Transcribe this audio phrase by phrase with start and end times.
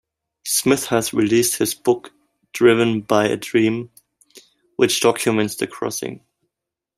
[0.47, 2.11] Smith has released his book,
[2.53, 3.91] "Driven by a Dream",
[4.75, 6.21] which documents the crossing.